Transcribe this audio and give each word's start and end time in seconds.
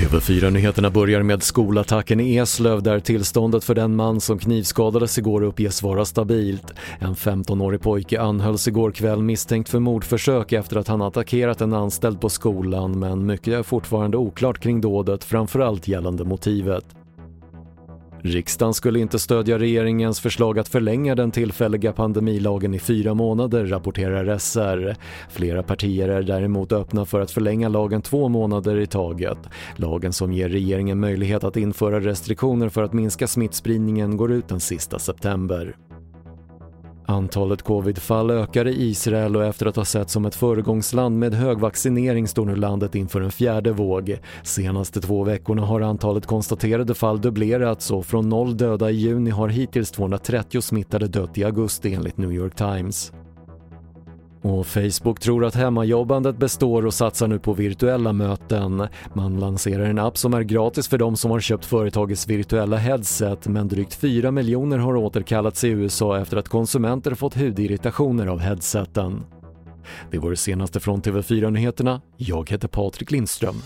TV4-nyheterna 0.00 0.90
börjar 0.90 1.22
med 1.22 1.42
skolattacken 1.42 2.20
i 2.20 2.36
Eslöv 2.36 2.82
där 2.82 3.00
tillståndet 3.00 3.64
för 3.64 3.74
den 3.74 3.96
man 3.96 4.20
som 4.20 4.38
knivskadades 4.38 5.18
igår 5.18 5.42
uppges 5.42 5.82
vara 5.82 6.04
stabilt. 6.04 6.74
En 6.98 7.14
15-årig 7.14 7.80
pojke 7.80 8.20
anhölls 8.20 8.68
igår 8.68 8.90
kväll 8.90 9.22
misstänkt 9.22 9.68
för 9.68 9.78
mordförsök 9.78 10.52
efter 10.52 10.76
att 10.76 10.88
han 10.88 11.02
attackerat 11.02 11.60
en 11.60 11.72
anställd 11.72 12.20
på 12.20 12.28
skolan 12.28 12.98
men 12.98 13.26
mycket 13.26 13.54
är 13.54 13.62
fortfarande 13.62 14.16
oklart 14.16 14.58
kring 14.58 14.80
dådet, 14.80 15.24
framförallt 15.24 15.88
gällande 15.88 16.24
motivet. 16.24 16.84
Riksdagen 18.26 18.74
skulle 18.74 18.98
inte 18.98 19.18
stödja 19.18 19.58
regeringens 19.58 20.20
förslag 20.20 20.58
att 20.58 20.68
förlänga 20.68 21.14
den 21.14 21.30
tillfälliga 21.30 21.92
pandemilagen 21.92 22.74
i 22.74 22.78
fyra 22.78 23.14
månader, 23.14 23.66
rapporterar 23.66 24.38
SR. 24.38 24.96
Flera 25.30 25.62
partier 25.62 26.08
är 26.08 26.22
däremot 26.22 26.72
öppna 26.72 27.04
för 27.04 27.20
att 27.20 27.30
förlänga 27.30 27.68
lagen 27.68 28.02
två 28.02 28.28
månader 28.28 28.76
i 28.76 28.86
taget. 28.86 29.38
Lagen 29.76 30.12
som 30.12 30.32
ger 30.32 30.48
regeringen 30.48 31.00
möjlighet 31.00 31.44
att 31.44 31.56
införa 31.56 32.00
restriktioner 32.00 32.68
för 32.68 32.82
att 32.82 32.92
minska 32.92 33.26
smittspridningen 33.26 34.16
går 34.16 34.32
ut 34.32 34.48
den 34.48 34.60
sista 34.60 34.98
september. 34.98 35.76
Antalet 37.06 37.62
covidfall 37.62 38.30
ökar 38.30 38.68
i 38.68 38.82
Israel 38.82 39.36
och 39.36 39.44
efter 39.44 39.66
att 39.66 39.76
ha 39.76 39.84
sett 39.84 40.10
som 40.10 40.24
ett 40.24 40.34
föregångsland 40.34 41.18
med 41.18 41.34
hög 41.34 41.58
vaccinering 41.58 42.28
står 42.28 42.46
nu 42.46 42.56
landet 42.56 42.94
inför 42.94 43.20
en 43.20 43.32
fjärde 43.32 43.72
våg. 43.72 44.18
Senaste 44.42 45.00
två 45.00 45.24
veckorna 45.24 45.62
har 45.62 45.80
antalet 45.80 46.26
konstaterade 46.26 46.94
fall 46.94 47.20
dubblerats 47.20 47.90
och 47.90 48.06
från 48.06 48.28
noll 48.28 48.56
döda 48.56 48.90
i 48.90 48.94
juni 48.94 49.30
har 49.30 49.48
hittills 49.48 49.90
230 49.90 50.60
smittade 50.60 51.08
dött 51.08 51.38
i 51.38 51.44
augusti 51.44 51.94
enligt 51.94 52.16
New 52.18 52.32
York 52.32 52.54
Times. 52.54 53.12
Och 54.44 54.66
Facebook 54.66 55.20
tror 55.20 55.44
att 55.44 55.54
hemmajobbandet 55.54 56.36
består 56.36 56.86
och 56.86 56.94
satsar 56.94 57.28
nu 57.28 57.38
på 57.38 57.52
virtuella 57.52 58.12
möten. 58.12 58.86
Man 59.12 59.40
lanserar 59.40 59.84
en 59.84 59.98
app 59.98 60.18
som 60.18 60.34
är 60.34 60.42
gratis 60.42 60.88
för 60.88 60.98
de 60.98 61.16
som 61.16 61.30
har 61.30 61.40
köpt 61.40 61.64
företagets 61.64 62.28
virtuella 62.28 62.76
headset 62.76 63.46
men 63.46 63.68
drygt 63.68 63.94
4 63.94 64.30
miljoner 64.30 64.78
har 64.78 64.96
återkallats 64.96 65.64
i 65.64 65.68
USA 65.68 66.18
efter 66.18 66.36
att 66.36 66.48
konsumenter 66.48 67.14
fått 67.14 67.36
hudirritationer 67.36 68.26
av 68.26 68.38
headseten. 68.38 69.22
Det 70.10 70.18
var 70.18 70.30
det 70.30 70.36
senaste 70.36 70.80
från 70.80 71.02
TV4 71.02 71.50
Nyheterna. 71.50 72.00
Jag 72.16 72.50
heter 72.50 72.68
Patrik 72.68 73.10
Lindström. 73.10 73.56